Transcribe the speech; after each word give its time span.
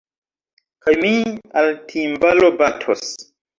Kaj 0.85 0.95
mi 1.03 1.11
al 1.63 1.71
timbalo 1.93 2.53
batos. 2.65 3.07